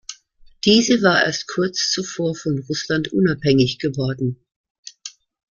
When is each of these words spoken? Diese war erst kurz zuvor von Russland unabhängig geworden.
Diese 0.65 1.03
war 1.03 1.25
erst 1.25 1.47
kurz 1.47 1.91
zuvor 1.91 2.33
von 2.33 2.57
Russland 2.67 3.13
unabhängig 3.13 3.77
geworden. 3.77 4.43